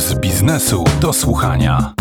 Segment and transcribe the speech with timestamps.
[0.00, 1.94] z biznesu do słuchania.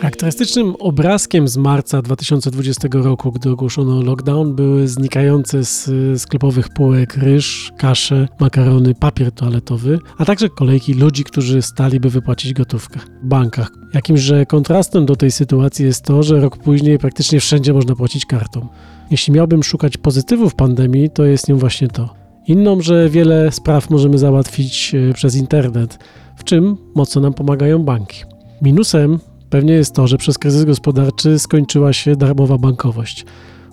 [0.00, 5.90] Charakterystycznym obrazkiem z marca 2020 roku, gdy ogłoszono lockdown, były znikające z
[6.22, 12.52] sklepowych półek ryż, kasze, makarony, papier toaletowy, a także kolejki ludzi, którzy stali, by wypłacić
[12.52, 13.70] gotówkę w bankach.
[13.94, 18.68] Jakimże kontrastem do tej sytuacji jest to, że rok później praktycznie wszędzie można płacić kartą.
[19.10, 22.21] Jeśli miałbym szukać pozytywów pandemii, to jest nią właśnie to.
[22.46, 25.98] Inną, że wiele spraw możemy załatwić e, przez internet,
[26.36, 28.24] w czym mocno nam pomagają banki.
[28.62, 29.18] Minusem
[29.50, 33.24] pewnie jest to, że przez kryzys gospodarczy skończyła się darmowa bankowość.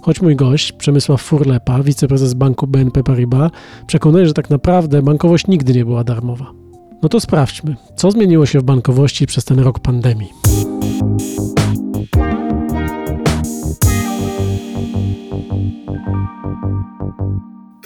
[0.02, 3.52] Choć mój gość, Przemysław Furlepa, wiceprezes banku BNP Paribas,
[3.88, 6.46] przekonuje, że tak naprawdę bankowość nigdy nie była darmowa.
[7.04, 10.30] No to sprawdźmy, co zmieniło się w bankowości przez ten rok pandemii.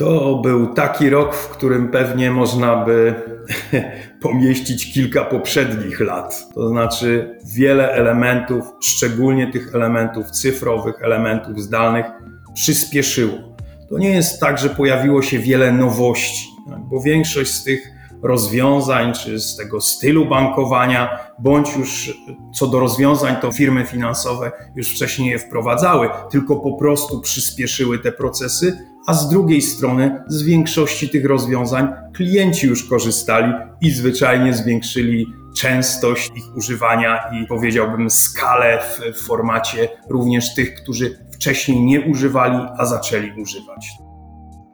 [0.04, 3.16] To był taki rok, w którym pewnie można by
[4.22, 6.48] pomieścić kilka poprzednich lat.
[6.54, 12.06] To znaczy wiele elementów, szczególnie tych elementów cyfrowych, elementów zdalnych,
[12.54, 13.34] przyspieszyło.
[13.90, 16.48] To nie jest tak, że pojawiło się wiele nowości,
[16.78, 17.92] bo większość z tych
[18.24, 22.18] rozwiązań, czy z tego stylu bankowania, bądź już
[22.54, 28.12] co do rozwiązań, to firmy finansowe już wcześniej je wprowadzały, tylko po prostu przyspieszyły te
[28.12, 35.34] procesy, a z drugiej strony z większości tych rozwiązań klienci już korzystali i zwyczajnie zwiększyli
[35.56, 38.80] częstość ich używania i powiedziałbym skalę
[39.14, 43.88] w formacie również tych, którzy wcześniej nie używali, a zaczęli używać.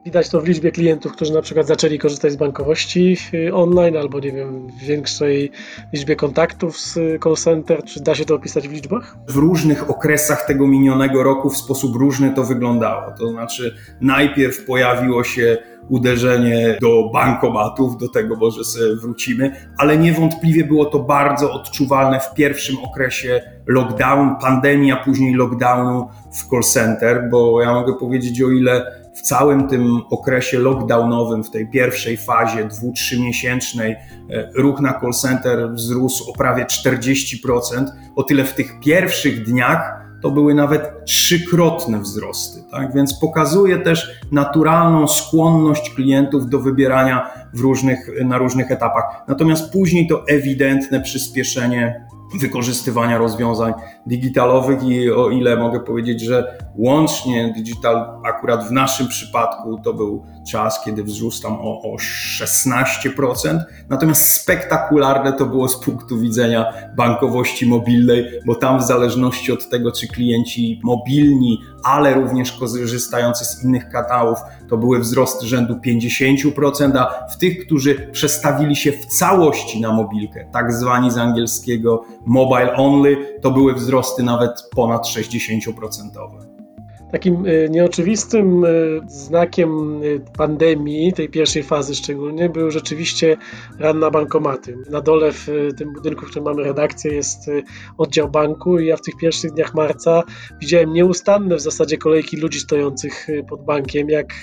[0.06, 4.20] Widać to w liczbie klientów, którzy na przykład zaczęli korzystać z bankowości y, online albo
[4.20, 5.52] nie wiem, w większej
[5.94, 7.84] liczbie kontaktów z call center.
[7.84, 9.16] Czy da się to opisać w liczbach?
[9.28, 13.12] W różnych okresach tego minionego roku w sposób różny to wyglądało.
[13.20, 15.58] To znaczy, najpierw pojawiło się
[15.90, 22.34] uderzenie do bankomatów, do tego może sobie wrócimy, ale niewątpliwie było to bardzo odczuwalne w
[22.34, 28.50] pierwszym okresie lockdown, pandemii, a później lockdownu w call center, bo ja mogę powiedzieć, o
[28.50, 35.00] ile w całym tym okresie lockdownowym, w tej pierwszej fazie, dwu, trzymiesięcznej, e, ruch na
[35.00, 37.86] call center wzrósł o prawie 40%.
[38.16, 42.64] O tyle w tych pierwszych dniach to były nawet trzykrotne wzrosty.
[42.72, 42.94] Tak?
[42.94, 49.04] Więc pokazuje też naturalną skłonność klientów do wybierania w różnych, na różnych etapach.
[49.28, 53.74] Natomiast później to ewidentne przyspieszenie wykorzystywania rozwiązań
[54.06, 60.24] digitalowych i o ile mogę powiedzieć, że łącznie digital akurat w naszym przypadku to był
[60.52, 67.66] czas, kiedy wzrósł tam o, o 16%, natomiast spektakularne to było z punktu widzenia bankowości
[67.66, 73.90] mobilnej, bo tam w zależności od tego, czy klienci mobilni, ale również korzystający z innych
[73.90, 74.38] kanałów,
[74.70, 80.50] to były wzrosty rzędu 50%, a w tych, którzy przestawili się w całości na mobilkę,
[80.54, 85.70] tak zwani z angielskiego mobile only, to były wzrosty nawet ponad 60%.
[87.12, 88.70] Takim e, nieoczywistym e,
[89.08, 93.38] znakiem e, pandemii, tej pierwszej fazy szczególnie, był rzeczywiście
[93.80, 94.78] ran na bankomaty.
[94.90, 95.48] Na dole w
[95.78, 97.52] tym budynku, w którym mamy redakcję, jest
[97.98, 100.24] oddział banku i ja w tych pierwszych dniach marca
[100.62, 104.10] widziałem nieustanne w zasadzie kolejki ludzi stojących pod bankiem.
[104.10, 104.34] Jak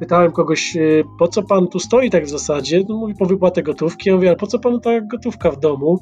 [0.00, 0.76] pytałem kogoś,
[1.18, 4.08] po co pan tu stoi tak w zasadzie, no mówi po wypłatę gotówki.
[4.08, 5.98] Ja mówię, ale po co panu ta gotówka w domu?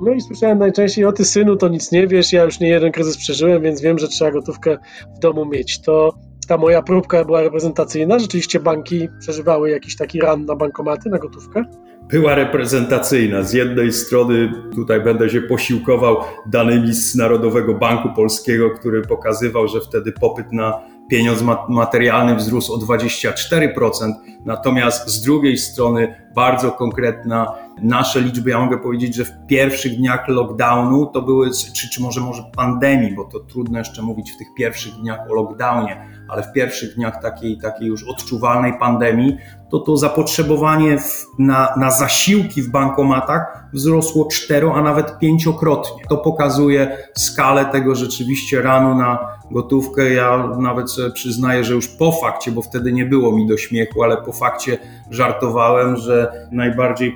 [0.00, 2.92] No i słyszałem najczęściej, o ty synu, to nic nie wiesz, ja już nie jeden
[2.92, 4.78] kryzys przeżyłem, więc wiem, że trzeba gotówkę
[5.16, 5.80] w domu mieć.
[5.80, 6.14] To
[6.48, 8.18] ta moja próbka była reprezentacyjna.
[8.18, 11.64] Rzeczywiście banki przeżywały jakiś taki ran na bankomaty, na gotówkę?
[12.08, 13.42] Była reprezentacyjna.
[13.42, 16.16] Z jednej strony tutaj będę się posiłkował
[16.46, 22.78] danymi z Narodowego Banku Polskiego, który pokazywał, że wtedy popyt na pieniądz materialny wzrósł o
[22.78, 24.12] 24%,
[24.44, 30.28] natomiast z drugiej strony bardzo konkretna nasze liczby, ja mogę powiedzieć, że w pierwszych dniach
[30.28, 34.48] lockdownu to były, czy, czy może, może pandemii, bo to trudno jeszcze mówić w tych
[34.56, 39.36] pierwszych dniach o lockdownie, ale w pierwszych dniach takiej, takiej już odczuwalnej pandemii,
[39.70, 46.02] to to zapotrzebowanie w, na, na zasiłki w bankomatach wzrosło cztero, a nawet pięciokrotnie.
[46.08, 50.12] To pokazuje skalę tego rzeczywiście ranu na gotówkę.
[50.12, 54.16] Ja nawet przyznaję, że już po fakcie, bo wtedy nie było mi do śmiechu, ale
[54.16, 54.78] po fakcie
[55.10, 57.12] żartowałem, że najbardziej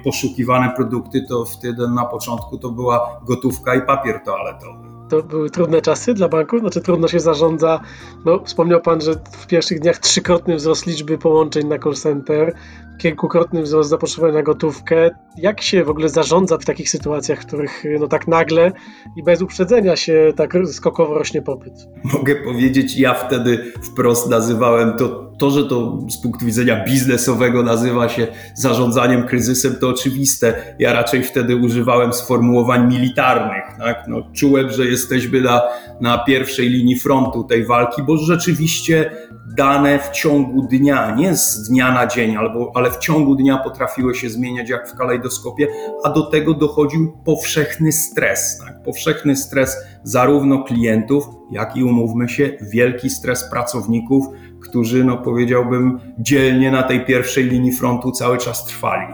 [0.52, 5.82] poszukiwane produkty to wtedy na początku to była gotówka i papier toaletowy to były trudne
[5.82, 7.80] czasy dla banków, znaczy trudno się zarządza.
[8.24, 12.54] No, wspomniał Pan, że w pierwszych dniach trzykrotny wzrost liczby połączeń na call center,
[12.98, 15.10] kilkukrotny wzrost zapotrzebowania na gotówkę.
[15.38, 18.72] Jak się w ogóle zarządza w takich sytuacjach, w których no tak nagle
[19.16, 21.74] i bez uprzedzenia się tak skokowo rośnie popyt?
[22.14, 28.08] Mogę powiedzieć, ja wtedy wprost nazywałem to to, że to z punktu widzenia biznesowego nazywa
[28.08, 30.74] się zarządzaniem kryzysem, to oczywiste.
[30.78, 33.64] Ja raczej wtedy używałem sformułowań militarnych.
[33.78, 34.04] Tak?
[34.08, 35.62] No, czułem, że jesteśmy na,
[36.00, 39.10] na pierwszej linii frontu tej walki, bo rzeczywiście
[39.56, 44.14] dane w ciągu dnia, nie z dnia na dzień, albo, ale w ciągu dnia potrafiły
[44.14, 45.68] się zmieniać jak w kalejdoskopie,
[46.04, 48.58] a do tego dochodził powszechny stres.
[48.58, 48.82] Tak?
[48.82, 54.26] Powszechny stres zarówno klientów, jak i umówmy się, wielki stres pracowników,
[54.62, 59.06] którzy, no powiedziałbym, dzielnie na tej pierwszej linii frontu cały czas trwali.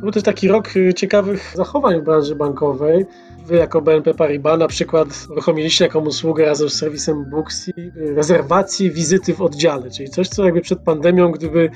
[0.00, 3.06] Był też taki rok y, ciekawych zachowań w branży bankowej.
[3.46, 9.34] Wy jako BNP Paribas na przykład uruchomiliście jaką usługę razem z serwisem Booksy rezerwację wizyty
[9.34, 11.70] w oddziale, czyli coś, co jakby przed pandemią, gdyby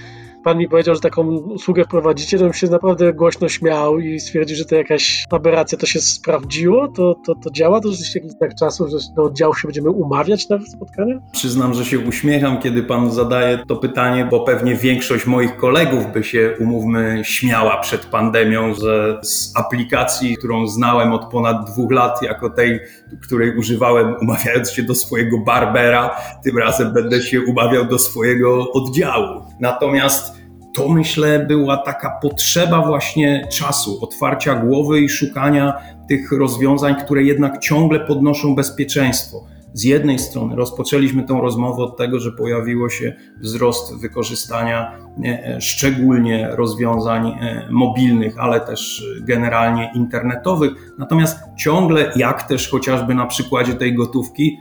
[0.45, 4.57] pan mi powiedział, że taką usługę wprowadzicie, to bym się naprawdę głośno śmiał i stwierdził,
[4.57, 8.55] że to jakaś aberracja, to się sprawdziło, to, to, to działa, to rzeczywiście jakiś tak
[8.55, 11.21] czasu, że do oddziału się będziemy umawiać na spotkania?
[11.33, 16.25] Przyznam, że się uśmiecham, kiedy pan zadaje to pytanie, bo pewnie większość moich kolegów by
[16.25, 22.51] się, umówmy, śmiała przed pandemią, że z aplikacji, którą znałem od ponad dwóch lat, jako
[22.51, 22.81] tej,
[23.23, 29.43] której używałem umawiając się do swojego barbera, tym razem będę się umawiał do swojego oddziału.
[29.61, 30.40] Natomiast
[30.75, 35.75] to myślę była taka potrzeba właśnie czasu, otwarcia głowy i szukania
[36.09, 39.45] tych rozwiązań, które jednak ciągle podnoszą bezpieczeństwo.
[39.73, 44.93] Z jednej strony rozpoczęliśmy tą rozmowę od tego, że pojawiło się wzrost wykorzystania
[45.25, 50.73] e, szczególnie rozwiązań e, mobilnych, ale też generalnie internetowych.
[50.99, 54.59] Natomiast ciągle, jak też chociażby na przykładzie tej gotówki,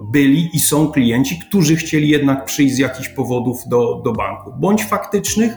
[0.00, 4.84] byli i są klienci, którzy chcieli jednak przyjść z jakichś powodów do, do banku, bądź
[4.84, 5.52] faktycznych,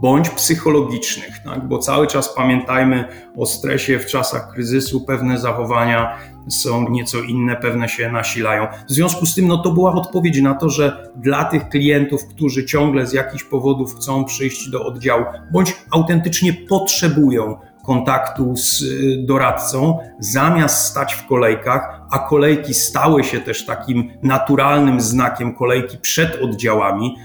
[0.00, 1.68] bądź psychologicznych, tak?
[1.68, 3.04] bo cały czas pamiętajmy
[3.36, 6.16] o stresie w czasach kryzysu, pewne zachowania
[6.48, 8.66] są nieco inne, pewne się nasilają.
[8.88, 12.64] W związku z tym no, to była odpowiedź na to, że dla tych klientów, którzy
[12.64, 19.98] ciągle z jakichś powodów chcą przyjść do oddziału, bądź autentycznie potrzebują kontaktu z y, doradcą,
[20.18, 27.16] zamiast stać w kolejkach, a kolejki stały się też takim naturalnym znakiem kolejki przed oddziałami,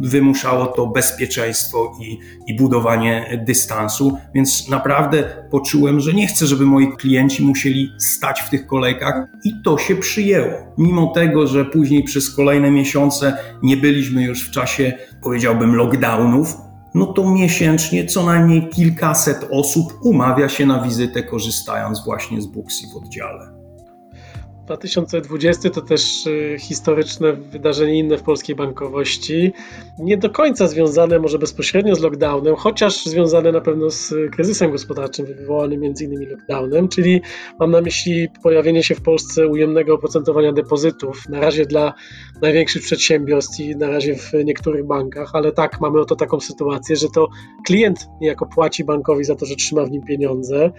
[0.00, 6.96] wymuszało to bezpieczeństwo i, i budowanie dystansu, więc naprawdę poczułem, że nie chcę, żeby moi
[6.96, 9.14] klienci musieli stać w tych kolejkach
[9.44, 10.52] i to się przyjęło.
[10.78, 14.92] Mimo tego, że później przez kolejne miesiące nie byliśmy już w czasie,
[15.22, 16.56] powiedziałbym, lockdownów,
[16.94, 22.86] no to miesięcznie co najmniej kilkaset osób umawia się na wizytę, korzystając właśnie z Booksy
[22.92, 23.63] w oddziale.
[24.66, 29.52] 2020 to też y, historyczne wydarzenie inne w polskiej bankowości.
[29.98, 35.26] Nie do końca związane może bezpośrednio z lockdownem, chociaż związane na pewno z kryzysem gospodarczym
[35.26, 37.20] wywołanym innymi lockdownem, czyli
[37.58, 41.94] mam na myśli pojawienie się w Polsce ujemnego oprocentowania depozytów, na razie dla
[42.42, 47.08] największych przedsiębiorstw i na razie w niektórych bankach, ale tak, mamy oto taką sytuację, że
[47.08, 47.28] to
[47.66, 50.70] klient niejako płaci bankowi za to, że trzyma w nim pieniądze,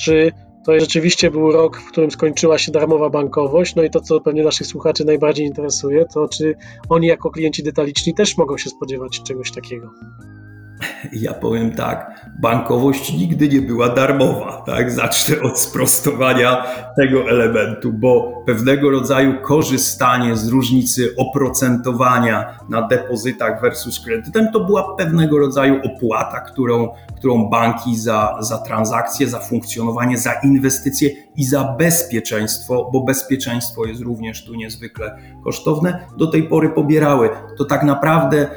[0.00, 0.32] czy
[0.68, 3.74] to rzeczywiście był rok, w którym skończyła się darmowa bankowość.
[3.74, 6.54] No i to, co pewnie naszych słuchaczy najbardziej interesuje, to czy
[6.88, 9.90] oni jako klienci detaliczni też mogą się spodziewać czegoś takiego.
[11.12, 14.62] Ja powiem tak, bankowość nigdy nie była darmowa.
[14.66, 14.90] Tak?
[14.90, 16.66] Zacznę od sprostowania
[16.96, 24.96] tego elementu, bo pewnego rodzaju korzystanie z różnicy oprocentowania na depozytach versus kredytem to była
[24.96, 31.64] pewnego rodzaju opłata, którą, którą banki za, za transakcje, za funkcjonowanie, za inwestycje i za
[31.78, 37.30] bezpieczeństwo, bo bezpieczeństwo jest również tu niezwykle kosztowne, do tej pory pobierały.
[37.58, 38.48] To tak naprawdę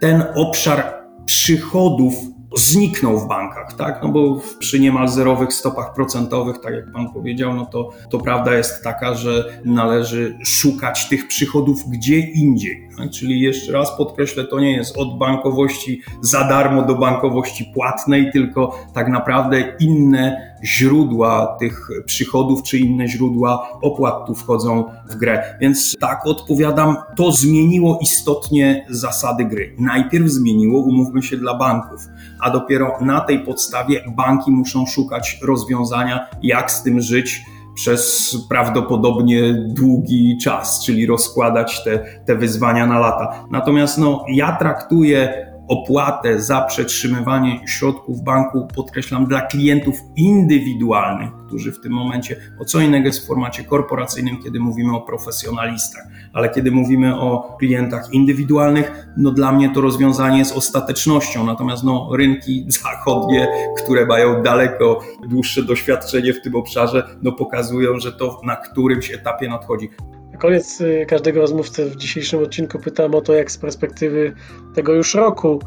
[0.00, 2.14] ten obszar przychodów
[2.56, 4.00] zniknął w bankach, tak?
[4.02, 8.54] No bo przy niemal zerowych stopach procentowych, tak jak pan powiedział, no to, to prawda
[8.54, 12.88] jest taka, że należy szukać tych przychodów gdzie indziej.
[12.98, 13.10] Tak?
[13.10, 18.78] Czyli jeszcze raz podkreślę, to nie jest od bankowości za darmo do bankowości płatnej, tylko
[18.94, 25.56] tak naprawdę inne źródła tych przychodów czy inne źródła opłat tu wchodzą w grę.
[25.60, 29.76] Więc tak odpowiadam, to zmieniło istotnie zasady gry.
[29.78, 32.00] Najpierw zmieniło, umówmy się, dla banków,
[32.40, 37.42] a dopiero na tej podstawie banki muszą szukać rozwiązania, jak z tym żyć
[37.74, 43.44] przez prawdopodobnie długi czas, czyli rozkładać te, te wyzwania na lata.
[43.50, 51.80] Natomiast no, ja traktuję opłatę za przetrzymywanie środków banku, podkreślam, dla klientów indywidualnych, którzy w
[51.80, 56.02] tym momencie, o co innego jest w formacie korporacyjnym, kiedy mówimy o profesjonalistach,
[56.32, 62.10] ale kiedy mówimy o klientach indywidualnych, no dla mnie to rozwiązanie jest ostatecznością, natomiast no,
[62.16, 68.56] rynki zachodnie, które mają daleko dłuższe doświadczenie w tym obszarze, no pokazują, że to na
[68.56, 69.90] którymś etapie nadchodzi
[70.44, 74.32] koniec y, każdego rozmówcę w dzisiejszym odcinku pytam o to, jak z perspektywy
[74.74, 75.60] tego już roku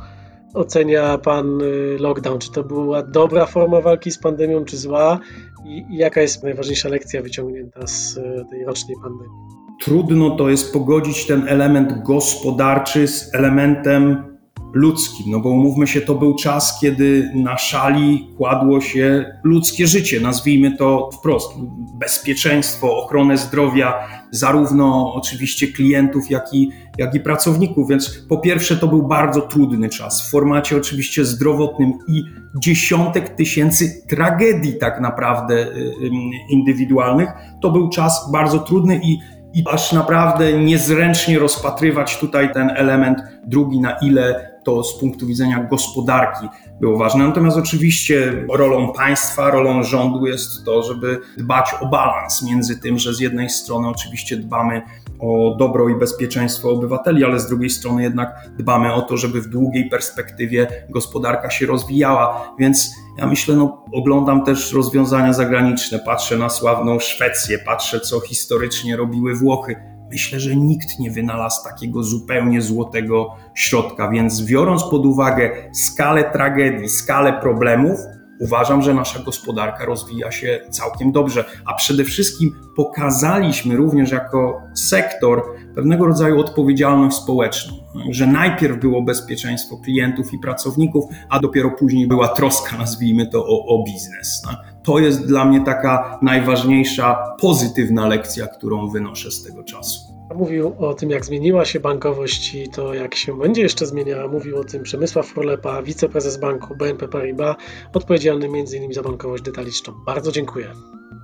[0.54, 2.40] ocenia Pan y, lockdown?
[2.40, 5.20] Czy to była dobra forma walki z pandemią, czy zła?
[5.66, 9.38] I, i jaka jest najważniejsza lekcja wyciągnięta z y, tej rocznej pandemii?
[9.84, 14.37] Trudno to jest pogodzić ten element gospodarczy z elementem
[14.78, 20.20] ludzkim, no bo umówmy się, to był czas, kiedy na szali kładło się ludzkie życie,
[20.20, 21.54] nazwijmy to wprost,
[22.00, 23.94] bezpieczeństwo, ochronę zdrowia,
[24.32, 29.90] zarówno oczywiście klientów, jak i, jak i pracowników, więc po pierwsze to był bardzo trudny
[29.90, 30.28] czas.
[30.28, 32.24] W formacie oczywiście zdrowotnym i
[32.60, 36.10] dziesiątek tysięcy tragedii tak naprawdę y, y,
[36.50, 37.30] indywidualnych.
[37.62, 39.18] To był czas bardzo trudny i
[39.54, 45.64] i aż naprawdę niezręcznie rozpatrywać tutaj ten element drugi, na ile to z punktu widzenia
[45.64, 46.48] gospodarki
[46.82, 47.28] było ważne.
[47.28, 53.14] Natomiast oczywiście rolą państwa, rolą rządu jest to, żeby dbać o balans między tym, że
[53.14, 54.82] z jednej strony oczywiście dbamy
[55.20, 59.48] o dobro i bezpieczeństwo obywateli, ale z drugiej strony jednak dbamy o to, żeby w
[59.48, 62.54] długiej perspektywie gospodarka się rozwijała.
[62.60, 68.98] Więc ja myślę, no, oglądam też rozwiązania zagraniczne, patrzę na sławną Szwecję, patrzę, co historycznie
[68.98, 75.52] robiły Włochy myślę, że nikt nie wynalazł takiego zupełnie złotego środka, więc biorąc pod uwagę
[75.74, 78.00] skalę tragedii, skalę problemów,
[78.40, 85.44] uważam, że nasza gospodarka rozwija się całkiem dobrze, a przede wszystkim pokazaliśmy również jako sektor
[85.76, 87.74] pewnego rodzaju odpowiedzialność społeczną,
[88.10, 93.66] że najpierw było bezpieczeństwo klientów i pracowników, a dopiero później była troska, nazwijmy to, o,
[93.66, 94.42] o biznes.
[94.46, 94.52] No.
[94.84, 100.07] To jest dla mnie taka najważniejsza pozytywna lekcja, którą wynoszę z tego czasu.
[100.36, 104.28] Mówił o tym, jak zmieniła się bankowość i to, jak się będzie jeszcze zmieniała.
[104.28, 107.56] Mówił o tym Przemysław Furlepa, wiceprezes banku BNP Paribas,
[107.94, 108.94] odpowiedzialny m.in.
[108.94, 109.94] za bankowość detaliczną.
[110.06, 110.68] Bardzo dziękuję.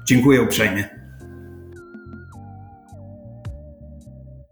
[0.08, 1.03] Dziękuję uprzejmie.